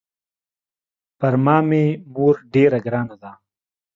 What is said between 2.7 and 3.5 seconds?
ګرانه ده.